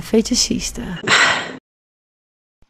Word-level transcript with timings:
Fetichista. 0.00 0.82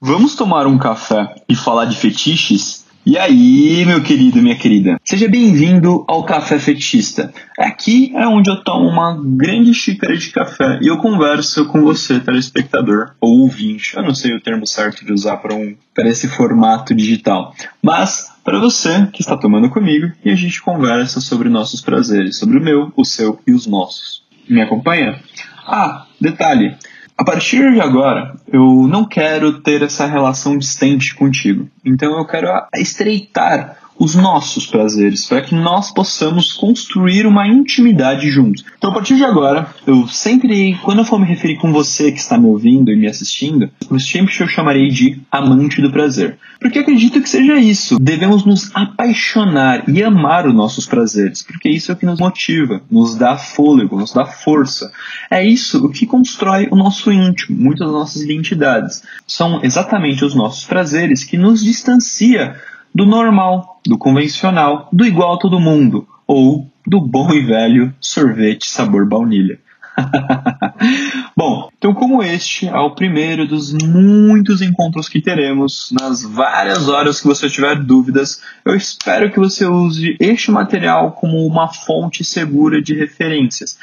Vamos 0.00 0.34
tomar 0.34 0.66
um 0.66 0.78
café 0.78 1.34
e 1.48 1.54
falar 1.54 1.86
de 1.86 1.96
fetiches? 1.96 2.86
E 3.08 3.16
aí, 3.16 3.84
meu 3.86 4.02
querido 4.02 4.42
minha 4.42 4.56
querida? 4.56 5.00
Seja 5.04 5.28
bem-vindo 5.28 6.04
ao 6.08 6.24
Café 6.24 6.58
Fetichista. 6.58 7.32
Aqui 7.56 8.12
é 8.16 8.26
onde 8.26 8.50
eu 8.50 8.64
tomo 8.64 8.88
uma 8.88 9.16
grande 9.22 9.72
xícara 9.72 10.16
de 10.16 10.28
café 10.30 10.80
e 10.82 10.88
eu 10.88 10.98
converso 10.98 11.66
com 11.66 11.82
você, 11.82 12.18
telespectador 12.18 13.14
ou 13.20 13.42
ouvinte. 13.42 13.96
Eu 13.96 14.02
não 14.02 14.12
sei 14.12 14.34
o 14.34 14.40
termo 14.40 14.66
certo 14.66 15.04
de 15.04 15.12
usar 15.12 15.36
para, 15.36 15.54
um, 15.54 15.76
para 15.94 16.08
esse 16.08 16.26
formato 16.26 16.92
digital. 16.96 17.54
Mas 17.80 18.26
para 18.44 18.58
você 18.58 19.06
que 19.12 19.22
está 19.22 19.36
tomando 19.36 19.70
comigo 19.70 20.10
e 20.24 20.30
a 20.30 20.34
gente 20.34 20.60
conversa 20.60 21.20
sobre 21.20 21.48
nossos 21.48 21.80
prazeres, 21.80 22.36
sobre 22.36 22.58
o 22.58 22.62
meu, 22.62 22.92
o 22.96 23.04
seu 23.04 23.38
e 23.46 23.52
os 23.52 23.68
nossos. 23.68 24.24
Me 24.48 24.60
acompanha? 24.60 25.20
Ah, 25.64 26.06
detalhe. 26.20 26.76
A 27.18 27.24
partir 27.24 27.72
de 27.72 27.80
agora, 27.80 28.36
eu 28.46 28.86
não 28.86 29.04
quero 29.04 29.60
ter 29.60 29.82
essa 29.82 30.06
relação 30.06 30.58
distante 30.58 31.14
contigo. 31.14 31.66
Então 31.84 32.18
eu 32.18 32.26
quero 32.26 32.48
estreitar 32.74 33.78
os 33.98 34.14
nossos 34.14 34.66
prazeres, 34.66 35.26
para 35.26 35.42
que 35.42 35.54
nós 35.54 35.90
possamos 35.90 36.52
construir 36.52 37.26
uma 37.26 37.46
intimidade 37.46 38.30
juntos. 38.30 38.64
Então, 38.76 38.90
a 38.90 38.94
partir 38.94 39.16
de 39.16 39.24
agora, 39.24 39.68
eu 39.86 40.06
sempre, 40.06 40.78
quando 40.82 40.98
eu 40.98 41.04
for 41.04 41.18
me 41.18 41.26
referir 41.26 41.56
com 41.56 41.72
você 41.72 42.12
que 42.12 42.18
está 42.18 42.36
me 42.38 42.46
ouvindo 42.46 42.90
e 42.90 42.96
me 42.96 43.06
assistindo, 43.06 43.70
eu 43.90 43.98
sempre 44.00 44.34
eu 44.38 44.48
chamarei 44.48 44.88
de 44.88 45.20
amante 45.30 45.80
do 45.80 45.90
prazer. 45.90 46.38
Porque 46.60 46.78
acredito 46.78 47.20
que 47.20 47.28
seja 47.28 47.56
isso. 47.56 47.98
Devemos 47.98 48.44
nos 48.44 48.70
apaixonar 48.74 49.88
e 49.88 50.02
amar 50.02 50.46
os 50.46 50.54
nossos 50.54 50.86
prazeres, 50.86 51.42
porque 51.42 51.68
isso 51.68 51.90
é 51.90 51.94
o 51.94 51.96
que 51.96 52.06
nos 52.06 52.18
motiva, 52.18 52.80
nos 52.90 53.14
dá 53.14 53.36
fôlego, 53.36 53.98
nos 53.98 54.12
dá 54.12 54.24
força. 54.24 54.90
É 55.30 55.44
isso 55.44 55.84
o 55.84 55.90
que 55.90 56.06
constrói 56.06 56.68
o 56.70 56.76
nosso 56.76 57.12
íntimo, 57.12 57.58
muitas 57.58 57.86
das 57.86 57.96
nossas 57.96 58.22
identidades. 58.22 59.02
São 59.26 59.60
exatamente 59.62 60.24
os 60.24 60.34
nossos 60.34 60.64
prazeres 60.64 61.24
que 61.24 61.36
nos 61.36 61.62
distancia 61.62 62.56
do 62.96 63.04
normal, 63.04 63.78
do 63.86 63.98
convencional, 63.98 64.88
do 64.90 65.04
igual 65.04 65.34
a 65.34 65.38
todo 65.38 65.60
mundo, 65.60 66.08
ou 66.26 66.66
do 66.86 66.98
bom 66.98 67.30
e 67.30 67.42
velho 67.42 67.94
sorvete 68.00 68.66
sabor 68.66 69.06
baunilha. 69.06 69.58
Bom, 71.36 71.68
então 71.76 71.92
como 71.92 72.22
este 72.22 72.66
é 72.66 72.78
o 72.78 72.94
primeiro 72.94 73.46
dos 73.46 73.74
muitos 73.74 74.62
encontros 74.62 75.10
que 75.10 75.20
teremos, 75.20 75.92
nas 75.92 76.22
várias 76.22 76.88
horas 76.88 77.20
que 77.20 77.26
você 77.26 77.50
tiver 77.50 77.76
dúvidas, 77.76 78.40
eu 78.64 78.74
espero 78.74 79.30
que 79.30 79.38
você 79.38 79.66
use 79.66 80.16
este 80.18 80.50
material 80.50 81.12
como 81.12 81.46
uma 81.46 81.68
fonte 81.68 82.24
segura 82.24 82.80
de 82.80 82.94
referências. 82.94 83.78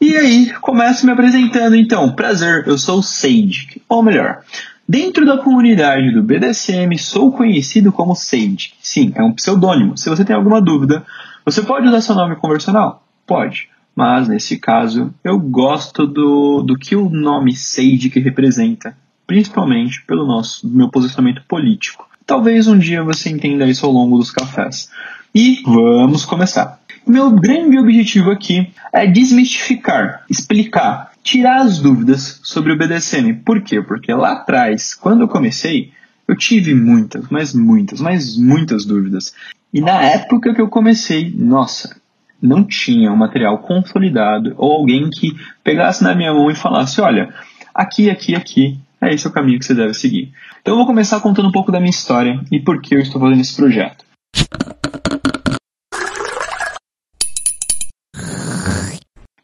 E 0.00 0.16
aí, 0.16 0.52
começo 0.60 1.04
me 1.04 1.10
apresentando 1.10 1.74
então. 1.74 2.12
Prazer, 2.12 2.68
eu 2.68 2.78
sou 2.78 2.98
o 2.98 3.02
Sage, 3.02 3.80
ou 3.88 4.02
melhor, 4.02 4.42
Dentro 4.86 5.24
da 5.24 5.38
comunidade 5.38 6.10
do 6.12 6.22
BDSM, 6.22 6.98
sou 6.98 7.32
conhecido 7.32 7.90
como 7.90 8.14
Sage. 8.14 8.74
Sim, 8.80 9.12
é 9.14 9.22
um 9.22 9.32
pseudônimo. 9.32 9.96
Se 9.96 10.10
você 10.10 10.24
tem 10.24 10.36
alguma 10.36 10.60
dúvida, 10.60 11.04
você 11.44 11.62
pode 11.62 11.88
usar 11.88 12.02
seu 12.02 12.14
nome 12.14 12.36
conversional? 12.36 13.02
Pode. 13.26 13.70
Mas, 13.96 14.28
nesse 14.28 14.58
caso, 14.58 15.14
eu 15.24 15.38
gosto 15.38 16.06
do, 16.06 16.62
do 16.62 16.76
que 16.76 16.94
o 16.94 17.08
nome 17.08 17.56
Sage 17.56 18.10
que 18.10 18.20
representa, 18.20 18.94
principalmente 19.26 20.04
pelo 20.04 20.26
nosso 20.26 20.68
meu 20.68 20.90
posicionamento 20.90 21.42
político. 21.48 22.06
Talvez 22.26 22.66
um 22.66 22.78
dia 22.78 23.02
você 23.02 23.30
entenda 23.30 23.66
isso 23.66 23.86
ao 23.86 23.92
longo 23.92 24.18
dos 24.18 24.30
cafés. 24.30 24.90
E 25.34 25.62
vamos 25.64 26.26
começar. 26.26 26.83
Meu 27.06 27.30
grande 27.30 27.78
objetivo 27.78 28.30
aqui 28.30 28.72
é 28.92 29.06
desmistificar, 29.06 30.24
explicar 30.28 31.12
tirar 31.24 31.62
as 31.62 31.78
dúvidas 31.78 32.38
sobre 32.44 32.72
o 32.72 32.76
BDSM. 32.76 33.32
Por 33.44 33.62
quê? 33.62 33.80
Porque 33.80 34.12
lá 34.12 34.32
atrás, 34.32 34.94
quando 34.94 35.22
eu 35.22 35.28
comecei, 35.28 35.90
eu 36.28 36.36
tive 36.36 36.74
muitas, 36.74 37.28
mas 37.30 37.54
muitas, 37.54 38.00
mas 38.00 38.36
muitas 38.36 38.84
dúvidas. 38.84 39.34
E 39.72 39.80
na 39.80 40.02
época 40.02 40.54
que 40.54 40.60
eu 40.60 40.68
comecei, 40.68 41.34
nossa, 41.36 41.96
não 42.40 42.62
tinha 42.62 43.10
um 43.10 43.16
material 43.16 43.58
consolidado 43.58 44.54
ou 44.58 44.72
alguém 44.72 45.08
que 45.10 45.34
pegasse 45.64 46.04
na 46.04 46.14
minha 46.14 46.32
mão 46.32 46.50
e 46.50 46.54
falasse: 46.54 47.00
olha, 47.00 47.32
aqui, 47.74 48.10
aqui, 48.10 48.36
aqui, 48.36 48.78
é 49.00 49.14
esse 49.14 49.26
o 49.26 49.32
caminho 49.32 49.58
que 49.58 49.64
você 49.64 49.74
deve 49.74 49.94
seguir. 49.94 50.32
Então 50.60 50.74
eu 50.74 50.78
vou 50.78 50.86
começar 50.86 51.20
contando 51.20 51.48
um 51.48 51.52
pouco 51.52 51.72
da 51.72 51.80
minha 51.80 51.90
história 51.90 52.38
e 52.52 52.60
por 52.60 52.80
que 52.80 52.94
eu 52.94 53.00
estou 53.00 53.20
fazendo 53.20 53.40
esse 53.40 53.56
projeto. 53.56 54.04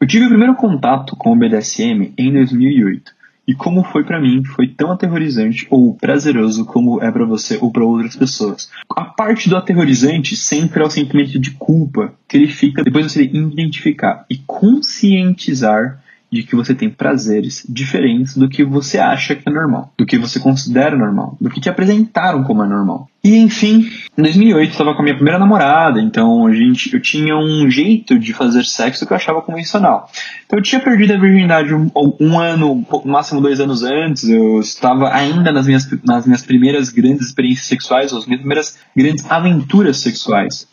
Eu 0.01 0.07
tive 0.07 0.25
o 0.25 0.29
primeiro 0.29 0.55
contato 0.55 1.15
com 1.15 1.31
o 1.31 1.35
BDSM 1.35 2.11
em 2.17 2.33
2008. 2.33 3.13
E 3.47 3.53
como 3.53 3.83
foi 3.83 4.03
para 4.03 4.19
mim, 4.19 4.43
foi 4.43 4.67
tão 4.67 4.91
aterrorizante 4.91 5.67
ou 5.69 5.93
prazeroso 5.93 6.65
como 6.65 6.99
é 7.03 7.11
para 7.11 7.23
você 7.23 7.59
ou 7.61 7.71
para 7.71 7.85
outras 7.85 8.15
pessoas. 8.15 8.71
A 8.95 9.03
parte 9.05 9.47
do 9.47 9.55
aterrorizante 9.55 10.35
sempre 10.35 10.81
é 10.81 10.85
o 10.85 10.89
sentimento 10.89 11.37
de 11.37 11.51
culpa 11.51 12.15
que 12.27 12.35
ele 12.35 12.47
fica 12.47 12.83
depois 12.83 13.05
de 13.05 13.11
você 13.11 13.23
identificar 13.25 14.25
e 14.27 14.37
conscientizar 14.39 16.00
de 16.31 16.43
que 16.43 16.55
você 16.55 16.73
tem 16.73 16.89
prazeres 16.89 17.65
diferentes 17.67 18.37
do 18.37 18.47
que 18.47 18.63
você 18.63 18.97
acha 18.97 19.35
que 19.35 19.49
é 19.49 19.51
normal, 19.51 19.91
do 19.97 20.05
que 20.05 20.17
você 20.17 20.39
considera 20.39 20.95
normal, 20.95 21.37
do 21.41 21.49
que 21.49 21.59
te 21.59 21.69
apresentaram 21.69 22.43
como 22.43 22.63
é 22.63 22.67
normal. 22.67 23.09
E 23.21 23.37
enfim, 23.37 23.89
em 24.17 24.21
2008 24.21 24.69
eu 24.69 24.71
estava 24.71 24.93
com 24.93 25.01
a 25.01 25.03
minha 25.03 25.15
primeira 25.15 25.37
namorada, 25.37 26.01
então 26.01 26.47
a 26.47 26.53
gente, 26.53 26.93
eu 26.93 27.01
tinha 27.01 27.37
um 27.37 27.69
jeito 27.69 28.17
de 28.17 28.33
fazer 28.33 28.63
sexo 28.63 29.05
que 29.05 29.11
eu 29.11 29.17
achava 29.17 29.41
convencional. 29.41 30.09
Então 30.45 30.57
eu 30.57 30.63
tinha 30.63 30.81
perdido 30.81 31.13
a 31.13 31.17
virgindade 31.17 31.73
um, 31.73 31.91
um 32.19 32.39
ano, 32.39 32.85
no 33.05 33.11
máximo 33.11 33.41
dois 33.41 33.59
anos 33.59 33.83
antes, 33.83 34.29
eu 34.29 34.61
estava 34.61 35.13
ainda 35.13 35.51
nas 35.51 35.67
minhas, 35.67 35.87
nas 36.03 36.25
minhas 36.25 36.43
primeiras 36.43 36.89
grandes 36.89 37.27
experiências 37.27 37.67
sexuais, 37.67 38.13
ou 38.13 38.19
as 38.19 38.25
minhas 38.25 38.39
primeiras 38.39 38.79
grandes 38.95 39.29
aventuras 39.29 39.97
sexuais. 39.97 40.65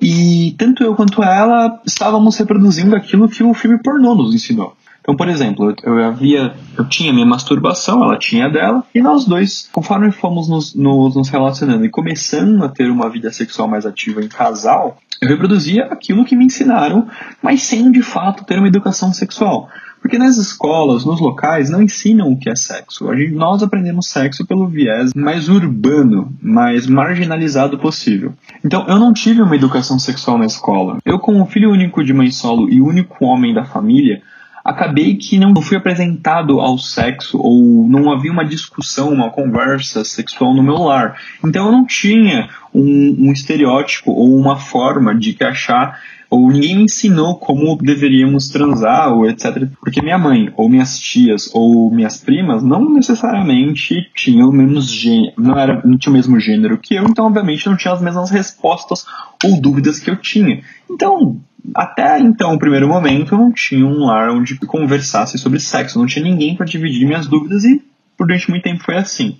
E 0.00 0.54
tanto 0.58 0.82
eu 0.82 0.94
quanto 0.94 1.22
ela 1.22 1.80
estávamos 1.86 2.36
reproduzindo 2.36 2.94
aquilo 2.94 3.28
que 3.28 3.42
o 3.42 3.54
filme 3.54 3.78
pornô 3.78 4.14
nos 4.14 4.34
ensinou. 4.34 4.76
Então, 5.08 5.16
por 5.16 5.26
exemplo, 5.26 5.74
eu, 5.82 6.04
havia, 6.04 6.54
eu 6.76 6.86
tinha 6.86 7.14
minha 7.14 7.24
masturbação, 7.24 8.04
ela 8.04 8.18
tinha 8.18 8.46
dela, 8.50 8.84
e 8.94 9.00
nós 9.00 9.24
dois, 9.24 9.66
conforme 9.72 10.12
fomos 10.12 10.50
nos, 10.50 10.74
nos, 10.74 11.16
nos 11.16 11.30
relacionando 11.30 11.82
e 11.86 11.88
começando 11.88 12.62
a 12.62 12.68
ter 12.68 12.90
uma 12.90 13.08
vida 13.08 13.32
sexual 13.32 13.66
mais 13.66 13.86
ativa 13.86 14.22
em 14.22 14.28
casal, 14.28 14.98
eu 15.22 15.28
reproduzia 15.30 15.86
aquilo 15.86 16.26
que 16.26 16.36
me 16.36 16.44
ensinaram, 16.44 17.08
mas 17.42 17.62
sem 17.62 17.90
de 17.90 18.02
fato 18.02 18.44
ter 18.44 18.58
uma 18.58 18.68
educação 18.68 19.10
sexual. 19.10 19.70
Porque 20.02 20.18
nas 20.18 20.36
escolas, 20.36 21.06
nos 21.06 21.22
locais, 21.22 21.70
não 21.70 21.80
ensinam 21.80 22.30
o 22.30 22.38
que 22.38 22.50
é 22.50 22.54
sexo. 22.54 23.10
Gente, 23.16 23.32
nós 23.32 23.62
aprendemos 23.62 24.10
sexo 24.10 24.46
pelo 24.46 24.68
viés 24.68 25.14
mais 25.14 25.48
urbano, 25.48 26.30
mais 26.42 26.86
marginalizado 26.86 27.78
possível. 27.78 28.34
Então, 28.62 28.84
eu 28.86 28.98
não 28.98 29.14
tive 29.14 29.40
uma 29.40 29.56
educação 29.56 29.98
sexual 29.98 30.36
na 30.36 30.44
escola. 30.44 30.98
Eu, 31.02 31.18
como 31.18 31.46
filho 31.46 31.70
único 31.70 32.04
de 32.04 32.12
mãe 32.12 32.30
solo 32.30 32.68
e 32.68 32.82
único 32.82 33.24
homem 33.24 33.54
da 33.54 33.64
família, 33.64 34.22
acabei 34.68 35.16
que 35.16 35.38
não 35.38 35.54
fui 35.62 35.78
apresentado 35.78 36.60
ao 36.60 36.76
sexo 36.76 37.38
ou 37.40 37.88
não 37.88 38.12
havia 38.12 38.30
uma 38.30 38.44
discussão, 38.44 39.10
uma 39.10 39.30
conversa 39.30 40.04
sexual 40.04 40.54
no 40.54 40.62
meu 40.62 40.76
lar. 40.76 41.16
Então 41.42 41.66
eu 41.66 41.72
não 41.72 41.86
tinha 41.86 42.50
um, 42.74 43.16
um 43.18 43.32
estereótipo 43.32 44.12
ou 44.12 44.36
uma 44.36 44.56
forma 44.56 45.14
de 45.14 45.32
que 45.32 45.42
achar 45.42 45.98
ou 46.30 46.50
ninguém 46.50 46.76
me 46.76 46.84
ensinou 46.84 47.36
como 47.36 47.76
deveríamos 47.76 48.48
transar 48.48 49.12
ou 49.12 49.28
etc. 49.28 49.68
Porque 49.80 50.02
minha 50.02 50.18
mãe, 50.18 50.52
ou 50.56 50.68
minhas 50.68 50.98
tias, 50.98 51.50
ou 51.54 51.90
minhas 51.90 52.18
primas 52.18 52.62
não 52.62 52.90
necessariamente 52.92 54.10
tinham 54.14 54.50
o 54.50 54.52
mesmo 54.52 54.80
gênero, 54.80 55.32
não, 55.38 55.58
era, 55.58 55.80
não 55.84 55.96
tinha 55.96 56.10
o 56.10 56.16
mesmo 56.16 56.38
gênero 56.38 56.78
que 56.78 56.94
eu, 56.94 57.04
então 57.04 57.26
obviamente 57.26 57.66
não 57.66 57.76
tinha 57.76 57.94
as 57.94 58.02
mesmas 58.02 58.30
respostas 58.30 59.06
ou 59.44 59.60
dúvidas 59.60 59.98
que 59.98 60.10
eu 60.10 60.16
tinha. 60.16 60.62
Então, 60.90 61.40
até 61.74 62.18
então, 62.18 62.54
o 62.54 62.58
primeiro 62.58 62.88
momento, 62.88 63.34
eu 63.34 63.38
não 63.38 63.52
tinha 63.52 63.86
um 63.86 64.06
lar 64.06 64.30
onde 64.30 64.56
conversasse 64.58 65.38
sobre 65.38 65.60
sexo, 65.60 65.98
não 65.98 66.06
tinha 66.06 66.24
ninguém 66.24 66.54
para 66.54 66.66
dividir 66.66 67.06
minhas 67.06 67.26
dúvidas 67.26 67.64
e 67.64 67.82
durante 68.18 68.50
muito 68.50 68.64
tempo 68.64 68.82
foi 68.82 68.96
assim. 68.96 69.38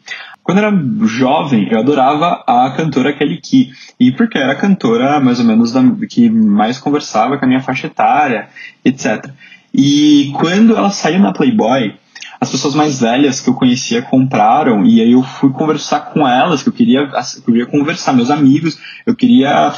Quando 0.49 0.61
eu 0.61 0.65
era 0.65 0.83
jovem, 1.03 1.69
eu 1.71 1.79
adorava 1.79 2.43
a 2.47 2.71
cantora 2.75 3.13
Kelly 3.13 3.39
Key, 3.39 3.71
e 4.01 4.11
porque 4.11 4.39
era 4.39 4.53
a 4.53 4.57
cantora 4.57 5.21
mais 5.21 5.39
ou 5.39 5.45
menos 5.45 5.73
da, 5.73 5.83
que 6.09 6.31
mais 6.31 6.79
conversava 6.79 7.37
com 7.37 7.45
a 7.45 7.49
minha 7.49 7.61
faixa 7.61 7.87
etária, 7.87 8.49
etc. 8.83 9.31
E 9.75 10.33
quando 10.39 10.75
ela 10.75 10.89
saiu 10.89 11.21
na 11.21 11.35
Playboy, 11.35 11.95
as 12.41 12.51
pessoas 12.51 12.75
mais 12.75 13.01
velhas 13.01 13.41
que 13.41 13.51
eu 13.51 13.55
conhecia 13.55 14.01
compraram 14.01 14.85
e 14.85 15.01
aí 15.01 15.13
eu 15.13 15.23
fui 15.23 15.51
conversar 15.51 16.13
com 16.13 16.27
elas 16.27 16.63
que 16.63 16.69
eu 16.69 16.73
queria 16.73 17.01
eu 17.01 17.43
queria 17.45 17.67
conversar 17.67 18.13
meus 18.13 18.31
amigos 18.31 18.79
eu 19.05 19.15
queria 19.15 19.73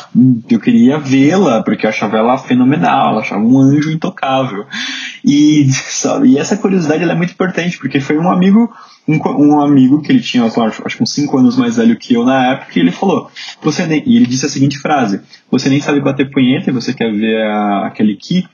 eu 0.49 0.61
queria 0.61 0.99
vê-la 0.99 1.63
porque 1.63 1.87
eu 1.87 1.91
achava 1.91 2.19
ela 2.19 2.37
fenomenal 2.37 3.15
eu 3.15 3.21
achava 3.21 3.43
um 3.43 3.59
anjo 3.59 3.91
intocável. 3.91 4.67
E 5.25 5.69
sabe 5.89 6.29
e 6.29 6.39
essa 6.39 6.57
curiosidade 6.57 7.03
é 7.03 7.15
muito 7.15 7.33
importante 7.33 7.79
porque 7.79 7.99
foi 7.99 8.19
um 8.19 8.31
amigo 8.31 8.71
um, 9.09 9.19
um 9.39 9.61
amigo 9.61 10.03
que 10.03 10.13
ele 10.13 10.21
tinha 10.21 10.45
acho, 10.45 10.61
acho 10.61 10.97
que 10.97 11.03
uns 11.03 11.15
5 11.15 11.39
anos 11.39 11.57
mais 11.57 11.77
velho 11.77 11.97
que 11.97 12.15
eu 12.15 12.25
na 12.25 12.53
época 12.53 12.73
e 12.77 12.81
ele 12.81 12.93
falou 12.93 13.31
você 13.63 13.87
nem, 13.87 14.03
e 14.07 14.17
ele 14.17 14.27
disse 14.27 14.45
a 14.45 14.51
seguinte 14.51 14.79
frase 14.79 15.23
você 15.51 15.71
nem 15.71 15.81
sabe 15.81 16.01
bater 16.01 16.31
punheta 16.31 16.69
e 16.69 16.75
você 16.75 16.93
quer 16.93 17.11
ver 17.11 17.41
a, 17.43 17.87
aquele 17.87 18.17
que? 18.17 18.47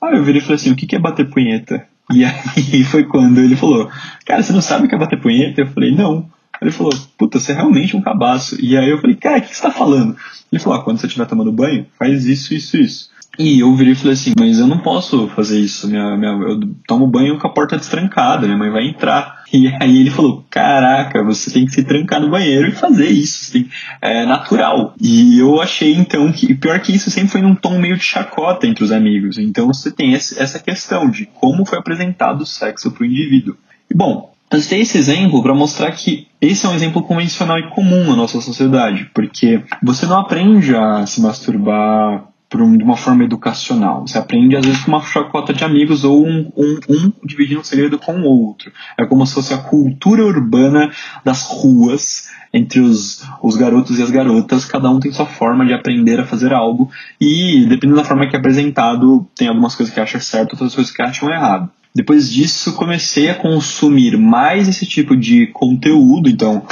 Ah 0.00 0.10
eu 0.10 0.24
virei 0.24 0.40
e 0.40 0.44
falei 0.44 0.56
assim 0.56 0.72
o 0.72 0.76
que 0.76 0.96
é 0.96 0.98
bater 0.98 1.30
punheta 1.30 1.86
E 2.10 2.24
aí 2.24 2.84
foi 2.90 3.04
quando 3.04 3.38
ele 3.38 3.56
falou, 3.56 3.90
cara, 4.24 4.42
você 4.42 4.52
não 4.52 4.62
sabe 4.62 4.86
o 4.86 4.88
que 4.88 4.94
é 4.94 4.98
bater 4.98 5.20
punheta? 5.20 5.60
Eu 5.60 5.66
falei, 5.66 5.94
não. 5.94 6.28
Ele 6.60 6.70
falou, 6.70 6.92
puta, 7.18 7.40
você 7.40 7.52
é 7.52 7.56
realmente 7.56 7.96
um 7.96 8.00
cabaço. 8.00 8.56
E 8.60 8.76
aí 8.76 8.88
eu 8.88 9.00
falei, 9.00 9.16
cara, 9.16 9.38
o 9.38 9.42
que 9.42 9.54
você 9.54 9.62
tá 9.62 9.70
falando? 9.70 10.16
Ele 10.50 10.62
falou, 10.62 10.78
ah, 10.78 10.84
quando 10.84 10.98
você 10.98 11.06
estiver 11.06 11.26
tomando 11.26 11.50
banho, 11.50 11.86
faz 11.98 12.24
isso, 12.26 12.54
isso, 12.54 12.76
isso. 12.76 13.10
E 13.38 13.60
eu 13.60 13.74
virei 13.74 13.94
e 13.94 13.96
falei 13.96 14.12
assim, 14.12 14.34
mas 14.38 14.58
eu 14.58 14.66
não 14.66 14.78
posso 14.78 15.26
fazer 15.28 15.58
isso. 15.58 15.88
Minha, 15.88 16.16
minha, 16.16 16.32
eu 16.32 16.60
tomo 16.86 17.06
banho 17.06 17.38
com 17.38 17.46
a 17.46 17.52
porta 17.52 17.78
destrancada, 17.78 18.46
minha 18.46 18.58
mãe 18.58 18.70
vai 18.70 18.86
entrar. 18.86 19.42
E 19.50 19.68
aí 19.80 20.00
ele 20.00 20.10
falou, 20.10 20.44
caraca, 20.50 21.22
você 21.22 21.50
tem 21.50 21.64
que 21.64 21.72
se 21.72 21.82
trancar 21.82 22.20
no 22.20 22.30
banheiro 22.30 22.68
e 22.68 22.72
fazer 22.72 23.08
isso. 23.08 23.52
Tem, 23.52 23.68
é 24.02 24.26
natural. 24.26 24.94
E 25.00 25.38
eu 25.38 25.60
achei 25.62 25.94
então 25.94 26.30
que, 26.30 26.54
pior 26.54 26.78
que 26.80 26.94
isso, 26.94 27.10
sempre 27.10 27.30
foi 27.30 27.42
num 27.42 27.54
tom 27.54 27.78
meio 27.78 27.96
de 27.96 28.04
chacota 28.04 28.66
entre 28.66 28.84
os 28.84 28.92
amigos. 28.92 29.38
Então 29.38 29.66
você 29.68 29.90
tem 29.90 30.12
esse, 30.12 30.38
essa 30.38 30.58
questão 30.58 31.08
de 31.08 31.26
como 31.26 31.64
foi 31.64 31.78
apresentado 31.78 32.42
o 32.42 32.46
sexo 32.46 32.90
para 32.90 33.02
o 33.02 33.06
indivíduo. 33.06 33.56
E 33.90 33.94
bom, 33.94 34.32
eu 34.50 34.60
citei 34.60 34.80
esse 34.80 34.98
exemplo 34.98 35.42
para 35.42 35.54
mostrar 35.54 35.90
que 35.92 36.26
esse 36.38 36.66
é 36.66 36.68
um 36.68 36.74
exemplo 36.74 37.02
convencional 37.02 37.58
e 37.58 37.70
comum 37.70 38.04
na 38.04 38.16
nossa 38.16 38.38
sociedade, 38.40 39.10
porque 39.14 39.62
você 39.82 40.04
não 40.04 40.18
aprende 40.18 40.76
a 40.76 41.06
se 41.06 41.22
masturbar 41.22 42.31
um, 42.60 42.76
de 42.76 42.84
uma 42.84 42.96
forma 42.96 43.24
educacional. 43.24 44.06
Você 44.06 44.18
aprende, 44.18 44.56
às 44.56 44.64
vezes, 44.64 44.82
com 44.82 44.90
uma 44.90 45.02
chacota 45.02 45.52
de 45.52 45.64
amigos 45.64 46.04
ou 46.04 46.26
um, 46.26 46.52
um, 46.56 46.80
um 46.88 47.12
dividindo 47.24 47.60
um 47.60 47.64
segredo 47.64 47.98
com 47.98 48.20
o 48.20 48.24
outro. 48.24 48.72
É 48.98 49.06
como 49.06 49.26
se 49.26 49.34
fosse 49.34 49.54
a 49.54 49.58
cultura 49.58 50.24
urbana 50.24 50.90
das 51.24 51.42
ruas 51.44 52.28
entre 52.52 52.80
os, 52.80 53.24
os 53.42 53.56
garotos 53.56 53.98
e 53.98 54.02
as 54.02 54.10
garotas. 54.10 54.64
Cada 54.64 54.90
um 54.90 55.00
tem 55.00 55.12
sua 55.12 55.26
forma 55.26 55.64
de 55.64 55.72
aprender 55.72 56.20
a 56.20 56.26
fazer 56.26 56.52
algo 56.52 56.90
e, 57.20 57.64
dependendo 57.66 57.96
da 57.96 58.04
forma 58.04 58.26
que 58.26 58.36
é 58.36 58.38
apresentado, 58.38 59.26
tem 59.34 59.48
algumas 59.48 59.74
coisas 59.74 59.94
que 59.94 60.00
acham 60.00 60.20
certo, 60.20 60.52
outras 60.52 60.74
coisas 60.74 60.92
que 60.92 61.02
acham 61.02 61.30
errado. 61.30 61.70
Depois 61.94 62.30
disso, 62.30 62.74
comecei 62.74 63.28
a 63.28 63.34
consumir 63.34 64.16
mais 64.18 64.68
esse 64.68 64.86
tipo 64.86 65.16
de 65.16 65.46
conteúdo. 65.48 66.28
Então, 66.28 66.62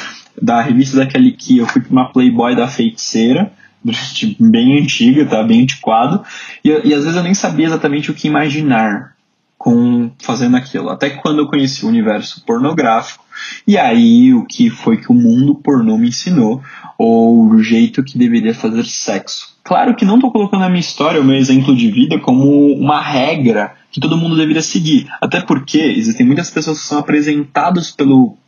da 0.41 0.63
revista 0.63 0.97
da 0.97 1.07
Kelly 1.07 1.37
eu 1.59 1.67
fui 1.67 1.83
para 1.83 1.93
uma 1.93 2.13
Playboy 2.13 2.57
da 2.57 2.69
feiticeira 2.69 3.53
bem 4.39 4.79
antiga, 4.81 5.27
tá? 5.27 5.43
Bem 5.43 5.63
antiquado. 5.63 6.25
E, 6.65 6.69
e 6.69 6.95
às 6.95 7.05
vezes 7.05 7.17
eu 7.17 7.23
nem 7.23 7.35
sabia 7.35 7.67
exatamente 7.67 8.11
o 8.11 8.15
que 8.15 8.29
imaginar 8.29 9.15
com 9.61 10.11
fazendo 10.19 10.57
aquilo. 10.57 10.89
Até 10.89 11.11
quando 11.11 11.41
eu 11.41 11.47
conheci 11.47 11.85
o 11.85 11.89
universo 11.89 12.43
pornográfico, 12.47 13.23
e 13.67 13.77
aí 13.77 14.33
o 14.33 14.47
que 14.47 14.71
foi 14.71 14.97
que 14.97 15.13
o 15.13 15.15
mundo 15.15 15.55
pornô 15.55 15.99
me 15.99 16.09
ensinou, 16.09 16.63
ou 16.97 17.47
o 17.47 17.63
jeito 17.63 18.03
que 18.03 18.17
deveria 18.17 18.55
fazer 18.55 18.87
sexo. 18.87 19.55
Claro 19.63 19.95
que 19.95 20.05
não 20.05 20.15
estou 20.15 20.33
colocando 20.33 20.65
a 20.65 20.69
minha 20.69 20.81
história, 20.81 21.21
o 21.21 21.25
meu 21.25 21.37
exemplo 21.37 21.77
de 21.77 21.91
vida, 21.91 22.19
como 22.19 22.73
uma 22.73 23.01
regra 23.03 23.75
que 23.93 24.01
todo 24.01 24.17
mundo 24.17 24.37
deveria 24.37 24.63
seguir. 24.63 25.07
Até 25.21 25.43
porque 25.43 25.79
existem 25.79 26.25
muitas 26.25 26.51
pessoas 26.51 26.81
que 26.81 26.87
são 26.87 26.99
apresentadas 26.99 27.91
pelo 27.91 28.39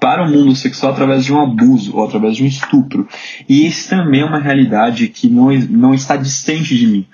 para 0.00 0.24
o 0.24 0.28
mundo 0.28 0.56
sexual 0.56 0.92
através 0.92 1.24
de 1.24 1.32
um 1.32 1.40
abuso 1.40 1.96
ou 1.96 2.04
através 2.04 2.36
de 2.36 2.42
um 2.42 2.46
estupro. 2.46 3.06
E 3.48 3.66
isso 3.66 3.88
também 3.88 4.22
é 4.22 4.24
uma 4.24 4.38
realidade 4.38 5.06
que 5.08 5.28
não, 5.28 5.52
não 5.70 5.94
está 5.94 6.16
distante 6.16 6.76
de 6.76 6.86
mim. 6.86 7.06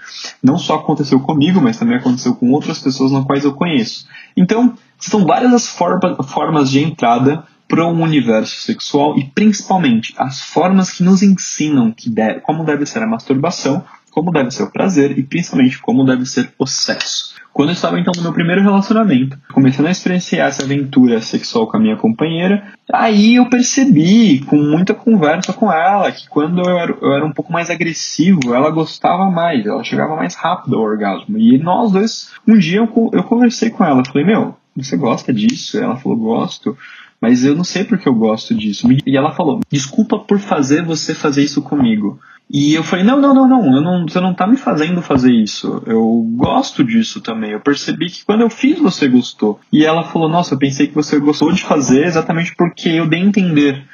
Não 0.43 0.56
só 0.56 0.76
aconteceu 0.76 1.20
comigo, 1.20 1.61
mas 1.61 1.79
também 1.79 1.97
aconteceu 1.97 2.35
com 2.35 2.50
outras 2.53 2.79
pessoas 2.79 3.12
nas 3.12 3.25
quais 3.25 3.44
eu 3.44 3.53
conheço. 3.53 4.06
Então, 4.35 4.75
são 4.99 5.26
várias 5.26 5.53
as 5.53 5.69
forma, 5.69 6.23
formas 6.23 6.70
de 6.70 6.82
entrada 6.82 7.44
para 7.69 7.87
um 7.87 8.03
universo 8.03 8.62
sexual 8.62 9.19
e 9.19 9.25
principalmente 9.25 10.14
as 10.17 10.41
formas 10.41 10.91
que 10.91 11.03
nos 11.03 11.23
ensinam 11.23 11.93
que 11.93 12.08
deve, 12.08 12.41
como 12.41 12.64
deve 12.64 12.87
ser 12.87 13.03
a 13.03 13.06
masturbação, 13.06 13.85
como 14.11 14.32
deve 14.32 14.50
ser 14.50 14.62
o 14.62 14.70
prazer 14.70 15.19
e 15.19 15.23
principalmente 15.23 15.79
como 15.79 16.05
deve 16.05 16.25
ser 16.25 16.50
o 16.58 16.67
sexo. 16.67 17.35
Quando 17.56 17.70
eu 17.70 17.73
estava 17.73 17.99
então 17.99 18.12
no 18.14 18.23
meu 18.23 18.35
primeiro 18.35 18.61
relacionamento, 18.61 19.38
começando 19.50 19.87
a 19.87 19.91
experienciar 19.91 20.49
essa 20.49 20.62
aventura 20.62 21.23
sexual 21.23 21.67
com 21.67 21.79
a 21.79 21.81
minha 21.81 21.97
companheira, 21.97 22.62
aí 22.93 23.37
eu 23.37 23.49
percebi, 23.49 24.41
com 24.41 24.56
muita 24.56 24.93
conversa 24.93 25.55
com 25.55 25.73
ela, 25.73 26.12
que 26.12 26.29
quando 26.29 26.61
eu 26.61 26.79
era, 26.79 26.94
eu 27.00 27.14
era 27.14 27.25
um 27.25 27.32
pouco 27.32 27.50
mais 27.50 27.70
agressivo, 27.70 28.55
ela 28.55 28.69
gostava 28.69 29.31
mais, 29.31 29.64
ela 29.64 29.82
chegava 29.82 30.14
mais 30.14 30.35
rápido 30.35 30.76
ao 30.76 30.82
orgasmo. 30.82 31.38
E 31.38 31.56
nós 31.56 31.93
dois, 31.93 32.31
um 32.47 32.58
dia 32.58 32.81
eu, 32.81 33.11
eu 33.14 33.23
conversei 33.23 33.70
com 33.70 33.82
ela, 33.82 34.05
falei, 34.05 34.26
meu, 34.26 34.55
você 34.76 34.94
gosta 34.94 35.32
disso? 35.32 35.79
Ela 35.79 35.97
falou, 35.97 36.19
gosto 36.19 36.76
mas 37.20 37.44
eu 37.44 37.54
não 37.54 37.64
sei 37.64 37.84
porque 37.84 38.08
eu 38.08 38.14
gosto 38.14 38.54
disso. 38.54 38.88
E 39.06 39.16
ela 39.16 39.32
falou: 39.32 39.60
desculpa 39.70 40.18
por 40.18 40.38
fazer 40.38 40.82
você 40.84 41.14
fazer 41.14 41.42
isso 41.42 41.62
comigo. 41.62 42.18
E 42.48 42.74
eu 42.74 42.84
falei, 42.84 43.04
não, 43.04 43.20
não, 43.20 43.34
não, 43.34 43.48
não, 43.48 43.80
não, 43.80 44.08
você 44.08 44.20
não 44.20 44.32
tá 44.32 44.46
me 44.46 44.56
fazendo 44.56 45.02
fazer 45.02 45.32
isso. 45.32 45.82
Eu 45.84 46.24
gosto 46.36 46.84
disso 46.84 47.20
também. 47.20 47.50
Eu 47.50 47.60
percebi 47.60 48.06
que 48.06 48.24
quando 48.24 48.42
eu 48.42 48.50
fiz, 48.50 48.78
você 48.78 49.08
gostou. 49.08 49.58
E 49.72 49.84
ela 49.84 50.04
falou, 50.04 50.28
nossa, 50.28 50.54
eu 50.54 50.58
pensei 50.58 50.86
que 50.86 50.94
você 50.94 51.18
gostou 51.18 51.50
de 51.50 51.64
fazer 51.64 52.06
exatamente 52.06 52.54
porque 52.54 52.88
eu 52.88 53.08
dei 53.08 53.20
a 53.20 53.24
entender. 53.24 53.84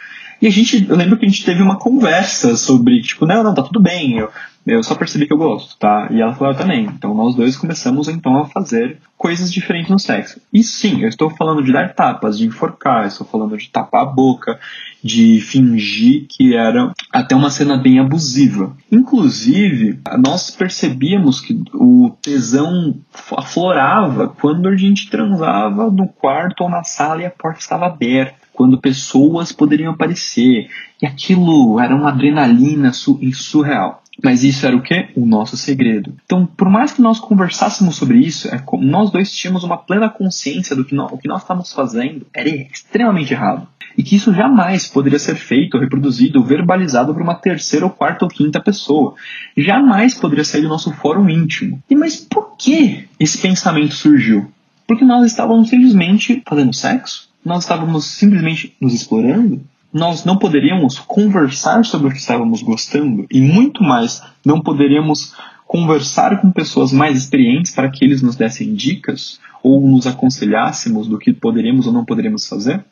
E 0.40 0.46
a 0.46 0.50
gente, 0.50 0.86
eu 0.88 0.96
lembro 0.96 1.16
que 1.16 1.24
a 1.24 1.28
gente 1.28 1.44
teve 1.44 1.62
uma 1.62 1.78
conversa 1.78 2.56
sobre, 2.56 3.00
tipo, 3.00 3.24
não, 3.24 3.44
não, 3.44 3.54
tá 3.54 3.62
tudo 3.62 3.80
bem, 3.80 4.18
eu, 4.18 4.28
eu 4.66 4.82
só 4.82 4.94
percebi 4.94 5.26
que 5.26 5.32
eu 5.32 5.38
gosto, 5.38 5.76
tá? 5.76 6.08
E 6.10 6.20
ela 6.20 6.34
falou, 6.34 6.52
eu 6.52 6.58
também. 6.58 6.84
Então 6.84 7.14
nós 7.14 7.34
dois 7.34 7.56
começamos 7.56 8.08
então 8.08 8.36
a 8.38 8.46
fazer 8.46 8.98
coisas 9.18 9.52
diferentes 9.52 9.90
no 9.90 9.98
sexo. 9.98 10.40
E 10.52 10.62
sim, 10.62 11.02
eu 11.02 11.08
estou 11.08 11.30
falando 11.30 11.62
de 11.62 11.72
dar 11.72 11.94
tapas, 11.94 12.38
de 12.38 12.46
enforcar, 12.46 13.06
estou 13.06 13.26
falando 13.26 13.56
de 13.56 13.68
tapar 13.68 14.02
a 14.02 14.06
boca, 14.06 14.58
de 15.02 15.40
fingir 15.40 16.26
que 16.28 16.54
era 16.54 16.92
até 17.12 17.34
uma 17.34 17.50
cena 17.50 17.76
bem 17.76 17.98
abusiva. 17.98 18.76
Inclusive, 18.90 20.00
nós 20.24 20.50
percebíamos 20.50 21.40
que 21.40 21.60
o 21.74 22.16
tesão 22.22 22.96
aflorava 23.36 24.28
quando 24.28 24.68
a 24.68 24.76
gente 24.76 25.10
transava 25.10 25.90
no 25.90 26.08
quarto 26.08 26.62
ou 26.62 26.70
na 26.70 26.84
sala 26.84 27.22
e 27.22 27.26
a 27.26 27.30
porta 27.30 27.60
estava 27.60 27.86
aberta 27.86 28.42
quando 28.52 28.80
pessoas 28.80 29.50
poderiam 29.50 29.92
aparecer. 29.92 30.68
E 31.00 31.06
aquilo 31.06 31.80
era 31.80 31.94
uma 31.94 32.10
adrenalina 32.10 32.92
surreal. 32.92 34.01
Mas 34.22 34.42
isso 34.42 34.66
era 34.66 34.76
o 34.76 34.82
que? 34.82 35.08
O 35.16 35.24
nosso 35.24 35.56
segredo. 35.56 36.14
Então, 36.24 36.44
por 36.44 36.68
mais 36.68 36.92
que 36.92 37.00
nós 37.00 37.18
conversássemos 37.18 37.96
sobre 37.96 38.18
isso, 38.18 38.48
é 38.48 38.62
nós 38.80 39.10
dois 39.10 39.32
tínhamos 39.32 39.64
uma 39.64 39.78
plena 39.78 40.08
consciência 40.08 40.76
do 40.76 40.84
que 40.84 40.94
nós, 40.94 41.10
o 41.12 41.18
que 41.18 41.28
nós 41.28 41.42
estávamos 41.42 41.72
fazendo 41.72 42.26
era 42.34 42.48
extremamente 42.48 43.32
errado. 43.32 43.66
E 43.96 44.02
que 44.02 44.16
isso 44.16 44.32
jamais 44.32 44.86
poderia 44.88 45.18
ser 45.18 45.34
feito, 45.34 45.78
reproduzido 45.78 46.42
verbalizado 46.42 47.12
por 47.12 47.22
uma 47.22 47.34
terceira 47.34 47.84
ou 47.84 47.90
quarta 47.90 48.24
ou 48.24 48.30
quinta 48.30 48.60
pessoa. 48.60 49.14
Jamais 49.56 50.14
poderia 50.14 50.44
sair 50.44 50.62
do 50.62 50.68
nosso 50.68 50.92
fórum 50.92 51.28
íntimo. 51.28 51.82
E 51.90 51.94
mas 51.94 52.16
por 52.16 52.56
que 52.56 53.06
esse 53.20 53.38
pensamento 53.38 53.94
surgiu? 53.94 54.50
Porque 54.86 55.04
nós 55.04 55.26
estávamos 55.26 55.68
simplesmente 55.68 56.42
fazendo 56.46 56.74
sexo? 56.74 57.28
Nós 57.44 57.64
estávamos 57.64 58.04
simplesmente 58.06 58.74
nos 58.80 58.94
explorando? 58.94 59.62
Nós 59.92 60.24
não 60.24 60.38
poderíamos 60.38 60.98
conversar 60.98 61.84
sobre 61.84 62.08
o 62.08 62.10
que 62.10 62.18
estávamos 62.18 62.62
gostando 62.62 63.26
e 63.30 63.40
muito 63.40 63.82
mais 63.82 64.22
não 64.44 64.60
poderíamos 64.60 65.34
conversar 65.66 66.40
com 66.40 66.50
pessoas 66.50 66.92
mais 66.92 67.16
experientes 67.16 67.74
para 67.74 67.90
que 67.90 68.04
eles 68.04 68.22
nos 68.22 68.36
dessem 68.36 68.74
dicas 68.74 69.40
ou 69.62 69.86
nos 69.86 70.06
aconselhássemos 70.06 71.06
do 71.06 71.18
que 71.18 71.32
poderíamos 71.32 71.86
ou 71.86 71.92
não 71.92 72.04
poderíamos 72.04 72.46
fazer? 72.48 72.84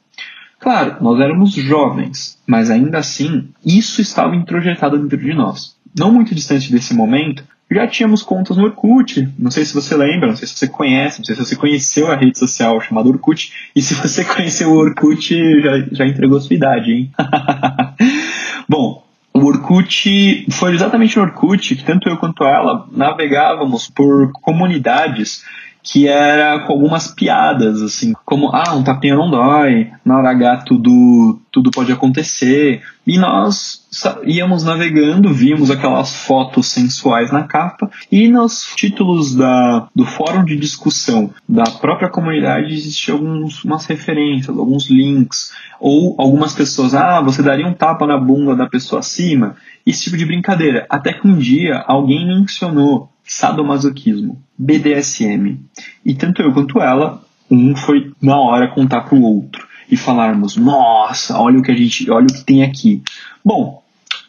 Claro, 0.58 1.02
nós 1.02 1.18
éramos 1.18 1.52
jovens, 1.52 2.38
mas 2.46 2.70
ainda 2.70 2.98
assim 2.98 3.48
isso 3.64 4.00
estava 4.00 4.36
introjetado 4.36 4.98
dentro 4.98 5.18
de 5.18 5.32
nós. 5.32 5.74
Não 5.98 6.12
muito 6.12 6.34
distante 6.34 6.70
desse 6.70 6.94
momento, 6.94 7.42
já 7.70 7.86
tínhamos 7.86 8.22
contas 8.22 8.56
no 8.56 8.64
Orkut. 8.64 9.28
Não 9.38 9.50
sei 9.50 9.64
se 9.64 9.74
você 9.74 9.96
lembra, 9.96 10.28
não 10.28 10.36
sei 10.36 10.48
se 10.48 10.54
você 10.54 10.68
conhece, 10.68 11.18
não 11.18 11.24
sei 11.24 11.36
se 11.36 11.44
você 11.44 11.56
conheceu 11.56 12.10
a 12.10 12.16
rede 12.16 12.38
social 12.38 12.80
chamada 12.80 13.08
Orkut. 13.08 13.52
E 13.74 13.80
se 13.80 13.94
você 13.94 14.24
conheceu 14.34 14.70
o 14.70 14.76
Orkut, 14.76 15.60
já, 15.60 15.78
já 15.92 16.06
entregou 16.06 16.40
sua 16.40 16.56
idade, 16.56 16.92
hein? 16.92 17.10
Bom, 18.68 19.04
o 19.32 19.44
Orkut 19.44 20.46
foi 20.50 20.74
exatamente 20.74 21.16
no 21.16 21.22
Orkut 21.22 21.76
que 21.76 21.84
tanto 21.84 22.08
eu 22.08 22.16
quanto 22.16 22.44
ela 22.44 22.88
navegávamos 22.90 23.88
por 23.88 24.32
comunidades 24.32 25.44
que 25.82 26.06
era 26.06 26.60
com 26.60 26.72
algumas 26.72 27.08
piadas, 27.08 27.80
assim, 27.82 28.12
como, 28.24 28.50
ah, 28.54 28.74
um 28.74 28.82
tapinha 28.82 29.14
não 29.14 29.30
dói, 29.30 29.90
na 30.04 30.18
hora 30.18 30.30
H 30.30 30.64
tudo, 30.66 31.40
tudo 31.50 31.70
pode 31.70 31.92
acontecer. 31.92 32.82
E 33.06 33.18
nós 33.18 33.86
íamos 34.24 34.62
navegando, 34.62 35.32
víamos 35.32 35.70
aquelas 35.70 36.14
fotos 36.14 36.68
sensuais 36.68 37.32
na 37.32 37.44
capa, 37.44 37.90
e 38.12 38.28
nos 38.28 38.72
títulos 38.76 39.34
da, 39.34 39.88
do 39.94 40.04
fórum 40.04 40.44
de 40.44 40.56
discussão 40.56 41.30
da 41.48 41.64
própria 41.64 42.08
comunidade 42.08 42.72
existiam 42.72 43.16
algumas 43.16 43.86
referências, 43.86 44.56
alguns 44.56 44.88
links, 44.88 45.52
ou 45.80 46.14
algumas 46.18 46.52
pessoas, 46.52 46.94
ah, 46.94 47.20
você 47.20 47.42
daria 47.42 47.66
um 47.66 47.72
tapa 47.72 48.06
na 48.06 48.18
bunda 48.18 48.54
da 48.54 48.68
pessoa 48.68 49.00
acima? 49.00 49.56
Esse 49.84 50.04
tipo 50.04 50.16
de 50.16 50.26
brincadeira. 50.26 50.86
Até 50.90 51.14
que 51.14 51.26
um 51.26 51.38
dia 51.38 51.82
alguém 51.86 52.26
mencionou 52.26 53.08
sadomasoquismo, 53.30 54.42
BDSM. 54.58 55.60
E 56.04 56.14
tanto 56.14 56.42
eu 56.42 56.52
quanto 56.52 56.80
ela, 56.80 57.22
um 57.48 57.76
foi 57.76 58.12
na 58.20 58.36
hora 58.36 58.74
contar 58.74 59.02
pro 59.02 59.22
outro 59.22 59.66
e 59.88 59.96
falarmos: 59.96 60.56
"Nossa, 60.56 61.38
olha 61.38 61.60
o 61.60 61.62
que 61.62 61.70
a 61.70 61.76
gente, 61.76 62.10
olha 62.10 62.26
o 62.26 62.34
que 62.34 62.44
tem 62.44 62.64
aqui". 62.64 63.02
Bom, 63.44 63.80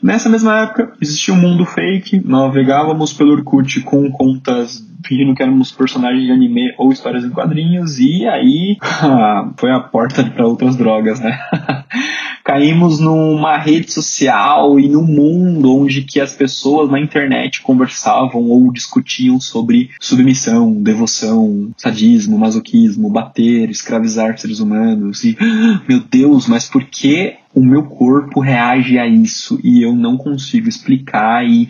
Nessa 0.01 0.29
mesma 0.29 0.61
época, 0.61 0.93
existia 0.99 1.31
um 1.31 1.37
mundo 1.37 1.63
fake, 1.63 2.23
navegávamos 2.25 3.13
pelo 3.13 3.33
Orkut 3.33 3.81
com 3.81 4.09
contas 4.09 4.83
fingindo 5.05 5.35
que 5.35 5.43
éramos 5.43 5.71
personagens 5.71 6.25
de 6.25 6.31
anime 6.31 6.73
ou 6.77 6.91
histórias 6.91 7.23
em 7.23 7.29
quadrinhos, 7.29 7.99
e 7.99 8.25
aí 8.27 8.77
foi 9.57 9.71
a 9.71 9.79
porta 9.79 10.23
para 10.23 10.47
outras 10.47 10.75
drogas, 10.75 11.19
né? 11.19 11.39
Caímos 12.43 12.99
numa 12.99 13.57
rede 13.57 13.91
social 13.91 14.79
e 14.79 14.87
num 14.87 15.05
mundo 15.05 15.77
onde 15.77 16.01
que 16.01 16.19
as 16.19 16.33
pessoas 16.33 16.89
na 16.89 16.99
internet 16.99 17.61
conversavam 17.61 18.49
ou 18.49 18.71
discutiam 18.71 19.39
sobre 19.39 19.89
submissão, 19.99 20.73
devoção, 20.73 21.71
sadismo, 21.77 22.37
masoquismo, 22.37 23.09
bater, 23.09 23.69
escravizar 23.69 24.37
seres 24.37 24.59
humanos. 24.59 25.23
E, 25.23 25.37
meu 25.87 25.99
Deus, 25.99 26.47
mas 26.47 26.67
por 26.67 26.83
que 26.85 27.35
o 27.53 27.63
meu 27.63 27.83
corpo 27.83 28.39
reage 28.39 28.97
a 28.97 29.05
isso 29.05 29.59
e 29.63 29.83
eu 29.83 29.93
não 29.93 30.17
consigo 30.17 30.69
explicar 30.69 31.45
e, 31.45 31.69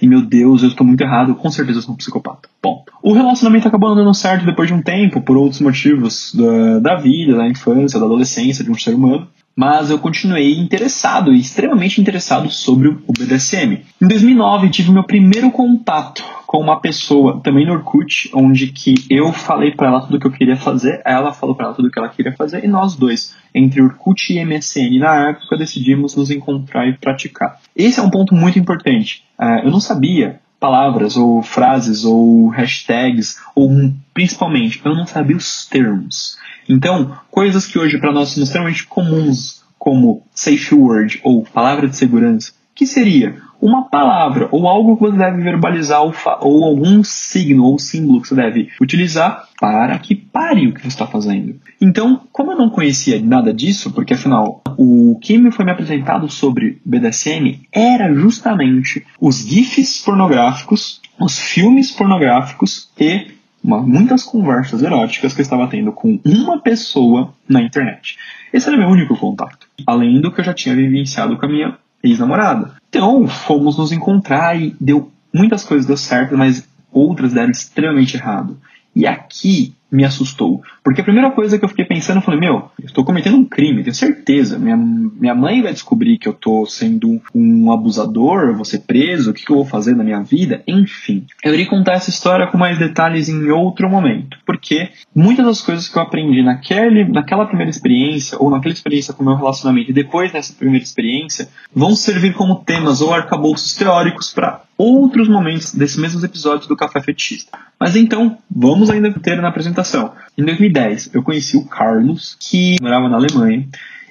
e 0.00 0.06
meu 0.06 0.20
Deus, 0.20 0.62
eu 0.62 0.68
estou 0.68 0.86
muito 0.86 1.00
errado, 1.00 1.34
com 1.34 1.50
certeza 1.50 1.78
eu 1.78 1.82
sou 1.82 1.94
um 1.94 1.96
psicopata. 1.96 2.48
Bom, 2.62 2.84
o 3.02 3.12
relacionamento 3.12 3.66
acabou 3.66 3.90
não 3.90 3.96
dando 3.96 4.14
certo 4.14 4.44
depois 4.44 4.68
de 4.68 4.74
um 4.74 4.82
tempo, 4.82 5.20
por 5.20 5.36
outros 5.36 5.60
motivos 5.60 6.34
da, 6.34 6.78
da 6.80 6.94
vida, 6.96 7.36
da 7.36 7.48
infância, 7.48 7.98
da 7.98 8.06
adolescência 8.06 8.62
de 8.62 8.70
um 8.70 8.78
ser 8.78 8.94
humano 8.94 9.26
mas 9.54 9.90
eu 9.90 9.98
continuei 9.98 10.58
interessado 10.58 11.32
extremamente 11.32 12.00
interessado 12.00 12.50
sobre 12.50 12.88
o 12.88 13.12
BDSM. 13.12 13.82
Em 14.00 14.08
2009 14.08 14.70
tive 14.70 14.90
meu 14.90 15.04
primeiro 15.04 15.50
contato 15.50 16.24
com 16.46 16.58
uma 16.58 16.80
pessoa 16.80 17.40
também 17.40 17.66
no 17.66 17.72
Orkut, 17.72 18.30
onde 18.34 18.66
que 18.66 18.94
eu 19.08 19.32
falei 19.32 19.72
para 19.72 19.88
ela 19.88 20.00
tudo 20.02 20.16
o 20.16 20.20
que 20.20 20.26
eu 20.26 20.32
queria 20.32 20.56
fazer, 20.56 21.00
ela 21.04 21.32
falou 21.32 21.54
para 21.54 21.66
ela 21.66 21.74
tudo 21.74 21.88
o 21.88 21.90
que 21.90 21.98
ela 21.98 22.10
queria 22.10 22.32
fazer 22.32 22.62
e 22.62 22.68
nós 22.68 22.94
dois, 22.94 23.34
entre 23.54 23.80
Orkut 23.80 24.32
e 24.32 24.44
MSN 24.44 24.98
na 24.98 25.30
época, 25.30 25.56
decidimos 25.56 26.14
nos 26.14 26.30
encontrar 26.30 26.86
e 26.86 26.92
praticar. 26.92 27.58
Esse 27.74 28.00
é 28.00 28.02
um 28.02 28.10
ponto 28.10 28.34
muito 28.34 28.58
importante. 28.58 29.24
Uh, 29.38 29.64
eu 29.64 29.70
não 29.70 29.80
sabia 29.80 30.40
palavras 30.62 31.16
ou 31.16 31.42
frases 31.42 32.04
ou 32.04 32.46
hashtags 32.46 33.36
ou 33.52 33.68
principalmente 34.14 34.80
eu 34.84 34.94
não 34.94 35.04
sabia 35.04 35.36
os 35.36 35.66
termos. 35.66 36.38
Então, 36.68 37.18
coisas 37.32 37.66
que 37.66 37.80
hoje 37.80 37.98
para 37.98 38.12
nós 38.12 38.28
são 38.28 38.44
extremamente 38.44 38.86
comuns, 38.86 39.64
como 39.76 40.22
safe 40.32 40.72
word 40.72 41.20
ou 41.24 41.42
palavra 41.42 41.88
de 41.88 41.96
segurança, 41.96 42.52
que 42.76 42.86
seria 42.86 43.42
uma 43.60 43.88
palavra 43.88 44.48
ou 44.52 44.68
algo 44.68 44.96
que 44.96 45.02
você 45.02 45.16
deve 45.16 45.42
verbalizar 45.42 46.02
ou, 46.02 46.14
ou, 46.40 46.64
algum 46.64 47.02
signo 47.02 47.64
ou 47.64 47.78
símbolo 47.80 48.22
que 48.22 48.28
você 48.28 48.34
deve 48.36 48.68
utilizar 48.80 49.48
para 49.60 49.98
que 49.98 50.14
pare 50.14 50.68
o 50.68 50.74
que 50.74 50.82
você 50.82 50.88
está 50.88 51.06
fazendo. 51.06 51.56
Então, 51.80 52.20
como 52.32 52.52
eu 52.52 52.58
não 52.58 52.70
conhecia 52.70 53.20
nada 53.20 53.52
disso, 53.52 53.92
porque 53.92 54.14
afinal 54.14 54.61
o 54.78 55.18
que 55.20 55.38
me 55.38 55.50
foi 55.50 55.64
me 55.64 55.70
apresentado 55.70 56.28
sobre 56.28 56.80
BDSM 56.84 57.60
era 57.72 58.12
justamente 58.14 59.04
os 59.20 59.46
GIFs 59.46 60.02
pornográficos, 60.04 61.00
os 61.18 61.38
filmes 61.38 61.90
pornográficos 61.90 62.90
e 62.98 63.32
uma, 63.62 63.80
muitas 63.80 64.24
conversas 64.24 64.82
eróticas 64.82 65.32
que 65.32 65.40
eu 65.40 65.44
estava 65.44 65.68
tendo 65.68 65.92
com 65.92 66.18
uma 66.24 66.60
pessoa 66.60 67.32
na 67.48 67.62
internet. 67.62 68.18
Esse 68.52 68.68
era 68.68 68.76
meu 68.76 68.88
único 68.88 69.16
contato. 69.16 69.68
Além 69.86 70.20
do 70.20 70.32
que 70.32 70.40
eu 70.40 70.44
já 70.44 70.52
tinha 70.52 70.74
vivenciado 70.74 71.36
com 71.36 71.46
a 71.46 71.48
minha 71.48 71.78
ex-namorada. 72.02 72.74
Então, 72.88 73.26
fomos 73.28 73.78
nos 73.78 73.92
encontrar 73.92 74.60
e 74.60 74.74
deu 74.80 75.10
muitas 75.32 75.64
coisas 75.64 75.86
deu 75.86 75.96
certo, 75.96 76.36
mas 76.36 76.68
outras 76.92 77.32
deram 77.32 77.50
extremamente 77.50 78.16
errado. 78.16 78.58
E 78.94 79.06
aqui 79.06 79.74
me 79.92 80.04
assustou. 80.06 80.62
Porque 80.82 81.02
a 81.02 81.04
primeira 81.04 81.30
coisa 81.30 81.58
que 81.58 81.64
eu 81.64 81.68
fiquei 81.68 81.84
pensando, 81.84 82.16
eu 82.16 82.22
falei, 82.22 82.40
meu, 82.40 82.70
eu 82.80 82.86
estou 82.86 83.04
cometendo 83.04 83.36
um 83.36 83.44
crime, 83.44 83.82
tenho 83.82 83.94
certeza. 83.94 84.58
Minha, 84.58 84.76
minha 84.76 85.34
mãe 85.34 85.60
vai 85.60 85.72
descobrir 85.72 86.16
que 86.16 86.26
eu 86.26 86.32
estou 86.32 86.64
sendo 86.64 87.20
um 87.34 87.70
abusador, 87.70 88.44
eu 88.44 88.56
vou 88.56 88.64
ser 88.64 88.80
preso, 88.80 89.30
o 89.30 89.34
que, 89.34 89.44
que 89.44 89.52
eu 89.52 89.56
vou 89.56 89.66
fazer 89.66 89.94
na 89.94 90.02
minha 90.02 90.22
vida? 90.22 90.62
Enfim. 90.66 91.26
Eu 91.44 91.52
irei 91.52 91.66
contar 91.66 91.92
essa 91.92 92.08
história 92.08 92.46
com 92.46 92.56
mais 92.56 92.78
detalhes 92.78 93.28
em 93.28 93.50
outro 93.50 93.88
momento. 93.90 94.38
Porque 94.46 94.88
muitas 95.14 95.44
das 95.44 95.60
coisas 95.60 95.88
que 95.88 95.98
eu 95.98 96.02
aprendi 96.02 96.42
naquele, 96.42 97.04
naquela 97.04 97.44
primeira 97.44 97.70
experiência, 97.70 98.38
ou 98.40 98.50
naquela 98.50 98.72
experiência 98.72 99.12
com 99.12 99.22
o 99.22 99.26
meu 99.26 99.36
relacionamento, 99.36 99.90
e 99.90 99.94
depois 99.94 100.32
dessa 100.32 100.54
primeira 100.54 100.82
experiência, 100.82 101.48
vão 101.74 101.94
servir 101.94 102.32
como 102.32 102.56
temas 102.64 103.02
ou 103.02 103.12
arcabouços 103.12 103.74
teóricos 103.76 104.32
para 104.32 104.62
outros 104.82 105.28
momentos 105.28 105.72
desses 105.72 105.96
mesmos 105.96 106.24
episódios 106.24 106.66
do 106.66 106.76
Café 106.76 107.00
Fetista. 107.00 107.56
Mas 107.78 107.94
então, 107.94 108.38
vamos 108.50 108.90
ainda 108.90 109.12
ter 109.12 109.40
na 109.40 109.48
apresentação. 109.48 110.12
Em 110.36 110.44
2010, 110.44 111.10
eu 111.14 111.22
conheci 111.22 111.56
o 111.56 111.64
Carlos, 111.64 112.36
que 112.40 112.76
morava 112.80 113.08
na 113.08 113.16
Alemanha, 113.16 113.68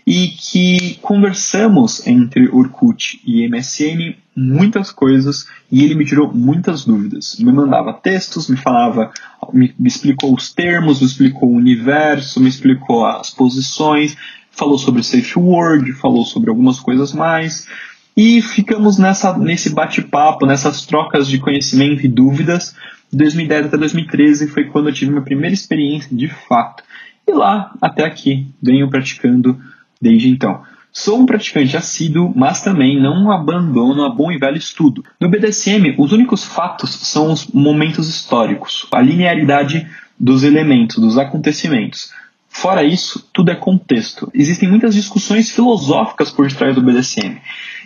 e 0.08 0.30
que 0.30 0.98
conversamos 1.02 2.06
entre 2.08 2.50
Orkut 2.50 3.22
e 3.26 3.48
MSN 3.48 4.16
muitas 4.36 4.92
coisas 4.92 5.46
e 5.72 5.84
ele 5.84 5.94
me 5.94 6.06
tirou 6.06 6.34
muitas 6.34 6.86
dúvidas. 6.86 7.38
Me 7.40 7.52
mandava 7.52 7.94
textos, 7.94 8.50
me 8.50 8.58
falava, 8.58 9.12
me, 9.54 9.74
me 9.78 9.88
explicou 9.88 10.34
os 10.34 10.54
termos, 10.54 11.02
me 11.02 11.08
explicou 11.08 11.50
o 11.50 11.56
universo, 11.56 12.40
me 12.40 12.50
explicou 12.50 13.06
as 13.06 13.30
posições, 13.30 14.18
falou 14.52 14.78
sobre 14.78 15.04
Safe 15.04 15.38
Word, 15.38 15.92
falou 15.94 16.26
sobre 16.26 16.50
algumas 16.50 16.80
coisas 16.80 17.14
mais. 17.14 17.68
E 18.16 18.42
ficamos 18.42 18.98
nessa, 18.98 19.38
nesse 19.38 19.74
bate-papo, 19.74 20.46
nessas 20.46 20.86
trocas 20.86 21.28
de 21.28 21.40
conhecimento 21.40 22.06
e 22.06 22.10
dúvidas. 22.10 22.76
De 23.12 23.18
2010 23.18 23.68
até 23.68 23.78
2013 23.78 24.48
foi 24.48 24.66
quando 24.66 24.90
eu 24.90 24.94
tive 24.94 25.12
minha 25.12 25.24
primeira 25.24 25.54
experiência 25.54 26.16
de 26.16 26.28
fato. 26.28 26.84
E 27.28 27.32
lá, 27.32 27.74
até 27.82 28.04
aqui, 28.04 28.48
venho 28.62 28.90
praticando 28.90 29.60
desde 30.02 30.30
então. 30.30 30.64
Sou 30.94 31.22
um 31.22 31.26
praticante 31.26 31.78
assíduo, 31.78 32.34
mas 32.36 32.62
também 32.62 33.02
não 33.02 33.32
abandono 33.32 34.04
a 34.04 34.10
bom 34.10 34.30
e 34.30 34.38
velho 34.38 34.58
estudo. 34.58 35.06
No 35.20 35.30
BDSM, 35.30 35.96
os 35.98 36.12
únicos 36.12 36.44
fatos 36.44 36.90
são 36.90 37.32
os 37.32 37.48
momentos 37.48 38.10
históricos, 38.10 38.86
a 38.92 39.02
linearidade 39.02 39.88
dos 40.20 40.44
elementos, 40.44 40.98
dos 40.98 41.18
acontecimentos. 41.18 42.12
Fora 42.50 42.84
isso, 42.84 43.26
tudo 43.34 43.52
é 43.52 43.56
contexto. 43.56 44.30
Existem 44.34 44.68
muitas 44.68 44.94
discussões 44.94 45.50
filosóficas 45.50 46.30
por 46.30 46.52
trás 46.52 46.76
do 46.76 46.82
BDSM. 46.82 47.40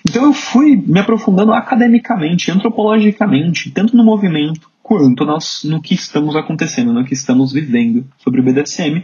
Então 0.08 0.24
eu 0.24 0.34
fui 0.34 0.76
me 0.76 1.00
aprofundando 1.00 1.52
academicamente, 1.52 2.52
antropologicamente, 2.52 3.72
tanto 3.72 3.98
no 3.98 4.04
movimento 4.04 4.70
quanto 4.84 5.26
no 5.64 5.82
que 5.82 5.96
estamos 5.96 6.36
acontecendo, 6.36 6.94
no 6.94 7.04
que 7.04 7.16
estamos 7.16 7.52
vivendo 7.52 8.06
sobre 8.20 8.40
o 8.40 8.44
BDSM, 8.44 9.04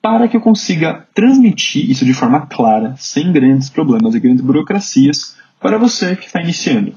para 0.00 0.26
que 0.26 0.36
eu 0.36 0.40
consiga 0.40 1.06
transmitir 1.14 1.90
isso 1.90 2.06
de 2.06 2.14
forma 2.14 2.46
clara, 2.46 2.94
sem 2.96 3.30
grandes 3.30 3.68
problemas 3.68 4.14
e 4.14 4.20
grandes 4.20 4.42
burocracias, 4.42 5.36
para 5.60 5.76
você 5.76 6.16
que 6.16 6.24
está 6.24 6.40
iniciando. 6.40 6.94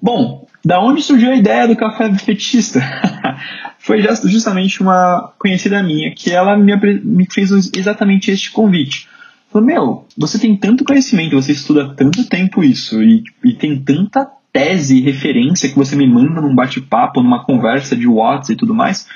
Bom, 0.00 0.46
da 0.64 0.80
onde 0.80 1.02
surgiu 1.02 1.30
a 1.30 1.36
ideia 1.36 1.68
do 1.68 1.76
café 1.76 2.12
fetista? 2.14 2.80
Foi 3.78 4.02
justamente 4.24 4.80
uma 4.80 5.34
conhecida 5.38 5.82
minha 5.82 6.14
que 6.14 6.30
ela 6.30 6.56
me 6.56 7.26
fez 7.30 7.50
exatamente 7.76 8.30
este 8.30 8.50
convite. 8.50 9.08
Falou, 9.54 9.68
meu, 9.68 10.04
você 10.18 10.36
tem 10.36 10.56
tanto 10.56 10.82
conhecimento, 10.82 11.40
você 11.40 11.52
estuda 11.52 11.94
tanto 11.94 12.28
tempo 12.28 12.64
isso 12.64 13.00
e, 13.00 13.22
e 13.44 13.52
tem 13.52 13.78
tanta 13.80 14.28
tese 14.52 15.00
referência 15.00 15.68
que 15.68 15.76
você 15.76 15.94
me 15.94 16.08
manda 16.08 16.40
num 16.40 16.56
bate-papo, 16.56 17.22
numa 17.22 17.44
conversa 17.44 17.94
de 17.94 18.08
WhatsApp 18.08 18.54
e 18.54 18.56
tudo 18.56 18.74
mais. 18.74 19.06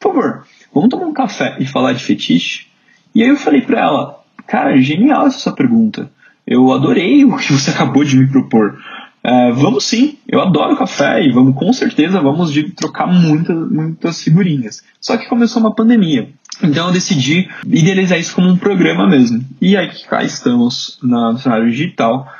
Por 0.00 0.12
favor, 0.12 0.44
vamos 0.74 0.90
tomar 0.90 1.06
um 1.06 1.12
café 1.12 1.56
e 1.60 1.64
falar 1.64 1.92
de 1.92 2.02
fetiche? 2.02 2.66
E 3.14 3.22
aí 3.22 3.28
eu 3.28 3.36
falei 3.36 3.60
pra 3.60 3.82
ela, 3.82 4.20
cara, 4.48 4.76
genial 4.78 5.28
essa 5.28 5.38
sua 5.38 5.52
pergunta. 5.52 6.10
Eu 6.44 6.72
adorei 6.72 7.24
o 7.24 7.36
que 7.36 7.52
você 7.52 7.70
acabou 7.70 8.02
de 8.02 8.16
me 8.16 8.26
propor. 8.26 8.76
Uh, 9.24 9.54
vamos 9.54 9.84
sim, 9.84 10.18
eu 10.26 10.42
adoro 10.42 10.76
café 10.76 11.24
e 11.24 11.30
vamos 11.30 11.54
com 11.54 11.72
certeza 11.72 12.20
vamos 12.20 12.52
de 12.52 12.72
trocar 12.72 13.06
muitas, 13.06 13.70
muitas 13.70 14.20
figurinhas. 14.20 14.82
Só 15.00 15.16
que 15.16 15.28
começou 15.28 15.62
uma 15.62 15.72
pandemia. 15.72 16.30
Então 16.62 16.88
eu 16.88 16.92
decidi 16.92 17.48
idealizar 17.66 18.18
isso 18.18 18.34
como 18.34 18.48
um 18.48 18.56
programa 18.56 19.06
mesmo. 19.06 19.44
E 19.60 19.76
aí 19.76 19.90
cá 20.08 20.22
estamos 20.22 20.98
no 21.02 21.38
cenário 21.38 21.70
digital 21.70 22.30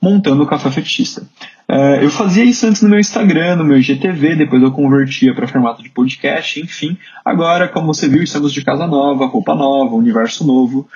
montando 0.00 0.42
o 0.42 0.46
Café 0.46 0.70
Fetista. 0.70 1.22
Uh, 1.66 2.02
eu 2.02 2.10
fazia 2.10 2.44
isso 2.44 2.66
antes 2.66 2.82
no 2.82 2.90
meu 2.90 3.00
Instagram, 3.00 3.56
no 3.56 3.64
meu 3.64 3.80
GTV, 3.80 4.36
depois 4.36 4.62
eu 4.62 4.70
convertia 4.70 5.34
para 5.34 5.48
formato 5.48 5.82
de 5.82 5.88
podcast, 5.88 6.60
enfim. 6.60 6.98
Agora, 7.24 7.68
como 7.68 7.86
você 7.86 8.06
viu, 8.06 8.22
estamos 8.22 8.52
de 8.52 8.62
casa 8.62 8.86
nova, 8.86 9.24
roupa 9.26 9.54
nova, 9.54 9.94
universo 9.94 10.46
novo. 10.46 10.86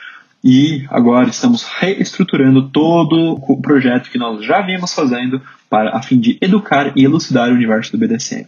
E 0.44 0.86
agora 0.90 1.28
estamos 1.28 1.64
reestruturando 1.64 2.68
todo 2.68 3.40
o 3.48 3.60
projeto 3.60 4.10
que 4.10 4.18
nós 4.18 4.44
já 4.44 4.60
vínhamos 4.60 4.92
fazendo 4.92 5.42
para 5.68 5.96
a 5.96 6.02
fim 6.02 6.20
de 6.20 6.38
educar 6.40 6.92
e 6.94 7.04
elucidar 7.04 7.48
o 7.48 7.54
universo 7.54 7.90
do 7.90 7.98
BDSM. 7.98 8.46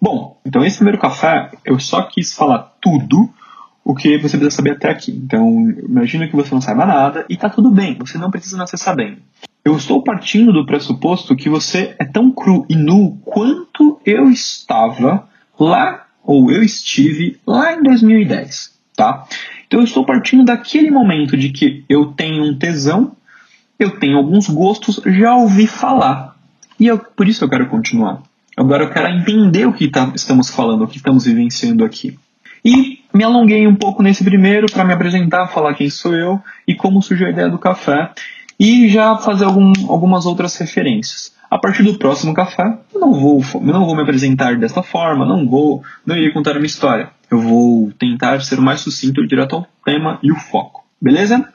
Bom, 0.00 0.38
então 0.44 0.64
esse 0.64 0.76
primeiro 0.76 1.00
café 1.00 1.50
eu 1.64 1.78
só 1.80 2.02
quis 2.02 2.34
falar 2.34 2.74
tudo 2.80 3.28
o 3.84 3.94
que 3.94 4.16
você 4.18 4.38
precisa 4.38 4.50
saber 4.50 4.72
até 4.72 4.90
aqui. 4.90 5.12
Então, 5.12 5.70
imagina 5.70 6.26
que 6.26 6.34
você 6.34 6.54
não 6.54 6.60
saiba 6.60 6.86
nada 6.86 7.26
e 7.28 7.36
tá 7.36 7.50
tudo 7.50 7.70
bem, 7.70 7.96
você 7.98 8.16
não 8.16 8.30
precisa 8.30 8.56
nascer 8.56 8.78
sabendo. 8.78 9.18
Eu 9.64 9.76
estou 9.76 10.02
partindo 10.02 10.52
do 10.52 10.66
pressuposto 10.66 11.36
que 11.36 11.48
você 11.48 11.94
é 11.98 12.04
tão 12.04 12.30
cru 12.30 12.66
e 12.68 12.74
nu 12.74 13.18
quanto 13.24 14.00
eu 14.04 14.30
estava 14.30 15.28
lá, 15.58 16.06
ou 16.22 16.50
eu 16.50 16.62
estive 16.62 17.38
lá 17.46 17.74
em 17.74 17.82
2010, 17.82 18.72
tá? 18.96 19.26
Então 19.66 19.80
eu 19.80 19.84
estou 19.84 20.04
partindo 20.04 20.44
daquele 20.44 20.90
momento 20.90 21.36
de 21.36 21.50
que 21.50 21.84
eu 21.88 22.06
tenho 22.06 22.44
um 22.44 22.58
tesão, 22.58 23.16
eu 23.78 23.98
tenho 23.98 24.16
alguns 24.16 24.48
gostos, 24.48 25.00
já 25.04 25.34
ouvi 25.34 25.66
falar. 25.66 26.36
E 26.78 26.86
eu, 26.86 26.98
por 26.98 27.28
isso 27.28 27.44
eu 27.44 27.48
quero 27.48 27.68
continuar. 27.68 28.22
Agora 28.56 28.84
eu 28.84 28.90
quero 28.90 29.08
entender 29.08 29.66
o 29.66 29.72
que 29.72 29.88
tá, 29.88 30.12
estamos 30.14 30.48
falando, 30.48 30.84
o 30.84 30.88
que 30.88 30.98
estamos 30.98 31.24
vivenciando 31.24 31.84
aqui. 31.84 32.18
E 32.64 33.00
me 33.12 33.22
alonguei 33.22 33.66
um 33.66 33.74
pouco 33.74 34.02
nesse 34.02 34.24
primeiro 34.24 34.66
para 34.72 34.84
me 34.84 34.92
apresentar, 34.94 35.48
falar 35.48 35.74
quem 35.74 35.90
sou 35.90 36.14
eu 36.14 36.40
e 36.66 36.74
como 36.74 37.02
surgiu 37.02 37.26
a 37.26 37.30
ideia 37.30 37.50
do 37.50 37.58
café 37.58 38.10
e 38.58 38.88
já 38.88 39.16
fazer 39.16 39.44
algum, 39.44 39.72
algumas 39.88 40.24
outras 40.24 40.56
referências. 40.56 41.34
A 41.50 41.58
partir 41.58 41.82
do 41.82 41.98
próximo 41.98 42.32
café, 42.32 42.78
eu 42.92 43.00
não 43.00 43.12
vou, 43.12 43.42
não 43.60 43.84
vou 43.84 43.94
me 43.94 44.02
apresentar 44.02 44.56
dessa 44.56 44.82
forma, 44.82 45.26
não 45.26 45.46
vou, 45.46 45.82
não 46.06 46.16
irei 46.16 46.32
contar 46.32 46.56
uma 46.56 46.66
história. 46.66 47.10
Eu 47.30 47.38
vou 47.38 47.92
tentar 47.98 48.40
ser 48.40 48.58
o 48.58 48.62
mais 48.62 48.80
sucinto, 48.80 49.26
direto 49.26 49.56
ao 49.56 49.66
tema 49.84 50.18
e 50.22 50.32
o 50.32 50.36
foco. 50.36 50.84
Beleza? 51.00 51.46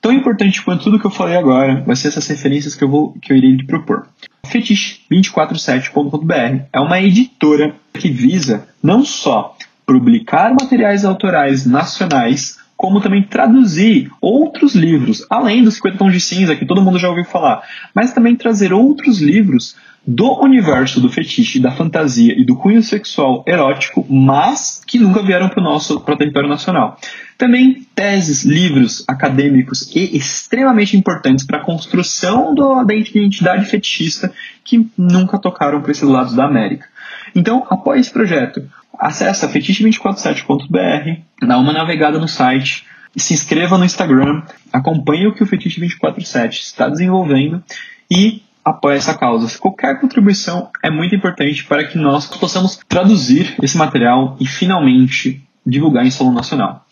Tão 0.00 0.12
importante 0.12 0.62
quanto 0.62 0.84
tudo 0.84 0.98
que 0.98 1.06
eu 1.06 1.10
falei 1.10 1.36
agora 1.36 1.82
vai 1.82 1.94
ser 1.94 2.08
essas 2.08 2.26
referências 2.26 2.74
que 2.74 2.82
eu, 2.82 2.88
vou, 2.88 3.12
que 3.20 3.32
eu 3.32 3.36
irei 3.36 3.52
lhe 3.52 3.66
propor. 3.66 4.08
Fetiche247.com.br 4.50 6.64
é 6.72 6.80
uma 6.80 7.00
editora 7.00 7.76
que 7.94 8.10
visa 8.10 8.66
não 8.82 9.04
só 9.04 9.56
publicar 9.86 10.52
materiais 10.54 11.04
autorais 11.04 11.64
nacionais, 11.66 12.58
como 12.76 13.00
também 13.00 13.22
traduzir 13.22 14.10
outros 14.20 14.74
livros, 14.74 15.24
além 15.28 15.62
dos 15.62 15.74
50 15.74 15.98
tons 15.98 16.12
de 16.12 16.20
cinza 16.20 16.56
que 16.56 16.64
todo 16.64 16.82
mundo 16.82 16.98
já 16.98 17.08
ouviu 17.08 17.24
falar, 17.24 17.62
mas 17.94 18.12
também 18.12 18.34
trazer 18.36 18.72
outros 18.72 19.20
livros 19.20 19.76
do 20.06 20.42
universo 20.42 21.00
do 21.00 21.08
fetiche, 21.08 21.60
da 21.60 21.70
fantasia 21.70 22.34
e 22.38 22.44
do 22.44 22.56
cunho 22.56 22.82
sexual 22.82 23.44
erótico, 23.46 24.06
mas 24.08 24.82
que 24.86 24.98
nunca 24.98 25.22
vieram 25.22 25.48
para 25.48 25.60
o 25.60 25.62
nosso 25.62 26.00
para 26.00 26.14
o 26.14 26.16
território 26.16 26.48
nacional. 26.48 26.98
Também 27.36 27.86
teses, 27.94 28.44
livros 28.44 29.04
acadêmicos 29.06 29.94
e 29.94 30.16
extremamente 30.16 30.96
importantes 30.96 31.46
para 31.46 31.58
a 31.58 31.64
construção 31.64 32.54
do, 32.54 32.82
da 32.84 32.94
identidade 32.94 33.66
fetichista 33.66 34.32
que 34.64 34.88
nunca 34.96 35.38
tocaram 35.38 35.80
para 35.80 35.92
esses 35.92 36.08
lados 36.08 36.34
da 36.34 36.44
América. 36.44 36.86
Então, 37.34 37.66
apoie 37.70 38.00
esse 38.00 38.12
projeto. 38.12 38.62
Acesse 38.98 39.46
fetiche247.br, 39.46 41.46
dá 41.46 41.58
uma 41.58 41.72
navegada 41.72 42.18
no 42.18 42.28
site, 42.28 42.84
se 43.16 43.32
inscreva 43.32 43.78
no 43.78 43.84
Instagram, 43.84 44.42
acompanhe 44.72 45.26
o 45.26 45.34
que 45.34 45.42
o 45.42 45.46
Fetiche 45.46 45.80
247 45.80 46.60
está 46.60 46.88
desenvolvendo 46.88 47.62
e 48.10 48.42
apoia 48.64 48.96
essa 48.96 49.16
causa. 49.16 49.58
Qualquer 49.58 50.00
contribuição 50.00 50.70
é 50.82 50.90
muito 50.90 51.14
importante 51.14 51.64
para 51.64 51.84
que 51.84 51.98
nós 51.98 52.26
possamos 52.26 52.78
traduzir 52.88 53.54
esse 53.62 53.76
material 53.76 54.36
e 54.40 54.46
finalmente 54.46 55.42
divulgar 55.66 56.06
em 56.06 56.10
solo 56.10 56.32
nacional. 56.32 56.84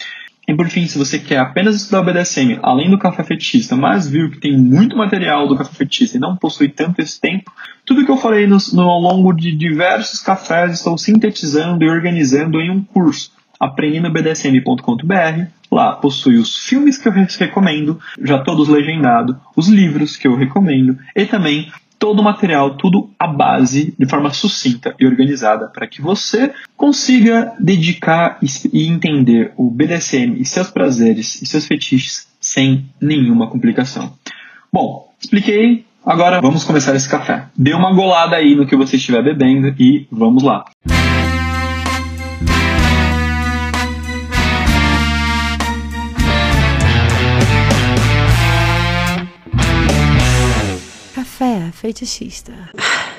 E 0.48 0.54
por 0.54 0.66
fim, 0.68 0.86
se 0.86 0.96
você 0.96 1.18
quer 1.18 1.36
apenas 1.36 1.76
estudar 1.76 2.00
o 2.00 2.04
BDSM, 2.04 2.58
além 2.62 2.90
do 2.90 2.98
café 2.98 3.22
fetista, 3.22 3.76
mas 3.76 4.08
viu 4.08 4.30
que 4.30 4.40
tem 4.40 4.56
muito 4.56 4.96
material 4.96 5.46
do 5.46 5.54
café 5.54 5.74
fetista 5.74 6.16
e 6.16 6.20
não 6.20 6.36
possui 6.36 6.70
tanto 6.70 7.02
esse 7.02 7.20
tempo, 7.20 7.52
tudo 7.84 8.02
que 8.02 8.10
eu 8.10 8.16
falei 8.16 8.46
no, 8.46 8.56
no, 8.72 8.82
ao 8.82 8.98
longo 8.98 9.34
de 9.34 9.52
diversos 9.54 10.22
cafés 10.22 10.72
estou 10.72 10.96
sintetizando 10.96 11.84
e 11.84 11.90
organizando 11.90 12.62
em 12.62 12.70
um 12.70 12.82
curso, 12.82 13.30
aprendendobdsm.com.br. 13.60 15.57
Lá 15.70 15.92
possui 15.92 16.36
os 16.36 16.56
filmes 16.66 16.98
que 16.98 17.08
eu 17.08 17.12
recomendo, 17.12 17.98
já 18.22 18.38
todos 18.38 18.68
legendados, 18.68 19.36
os 19.56 19.68
livros 19.68 20.16
que 20.16 20.26
eu 20.26 20.34
recomendo 20.34 20.98
e 21.14 21.26
também 21.26 21.70
todo 21.98 22.20
o 22.20 22.22
material, 22.22 22.76
tudo 22.76 23.10
à 23.18 23.26
base, 23.26 23.94
de 23.98 24.06
forma 24.06 24.30
sucinta 24.30 24.94
e 24.98 25.06
organizada, 25.06 25.66
para 25.66 25.86
que 25.86 26.00
você 26.00 26.52
consiga 26.76 27.52
dedicar 27.58 28.38
e 28.72 28.86
entender 28.86 29.52
o 29.56 29.70
BDSM 29.70 30.36
e 30.38 30.44
seus 30.44 30.70
prazeres 30.70 31.42
e 31.42 31.46
seus 31.46 31.66
fetiches 31.66 32.28
sem 32.40 32.88
nenhuma 33.00 33.48
complicação. 33.48 34.12
Bom, 34.72 35.12
expliquei, 35.20 35.84
agora 36.06 36.40
vamos 36.40 36.62
começar 36.62 36.94
esse 36.94 37.08
café. 37.08 37.46
Dê 37.56 37.74
uma 37.74 37.92
golada 37.92 38.36
aí 38.36 38.54
no 38.54 38.66
que 38.66 38.76
você 38.76 38.96
estiver 38.96 39.22
bebendo 39.22 39.74
e 39.78 40.06
vamos 40.10 40.42
lá. 40.42 40.64
Café 40.86 41.17
fetichista. 51.72 52.52